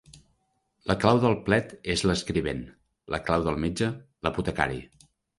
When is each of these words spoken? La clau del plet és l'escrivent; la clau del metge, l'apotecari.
La 0.91 0.93
clau 1.01 1.19
del 1.25 1.35
plet 1.49 1.75
és 1.95 2.03
l'escrivent; 2.11 2.63
la 3.15 3.19
clau 3.27 3.43
del 3.49 3.59
metge, 3.65 3.91
l'apotecari. 4.29 4.81